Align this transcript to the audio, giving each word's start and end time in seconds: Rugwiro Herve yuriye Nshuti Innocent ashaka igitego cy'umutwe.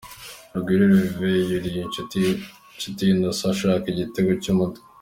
Rugwiro 0.53 0.85
Herve 0.93 1.29
yuriye 1.51 1.81
Nshuti 1.89 3.03
Innocent 3.11 3.49
ashaka 3.53 3.85
igitego 3.89 4.31
cy'umutwe. 4.43 4.85